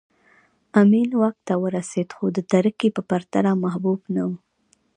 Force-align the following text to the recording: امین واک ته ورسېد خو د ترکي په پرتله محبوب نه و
امین 0.81 1.09
واک 1.19 1.35
ته 1.47 1.53
ورسېد 1.63 2.09
خو 2.15 2.25
د 2.35 2.37
ترکي 2.51 2.89
په 2.95 3.01
پرتله 3.09 3.51
محبوب 3.63 3.99
نه 4.15 4.23
و 4.27 4.31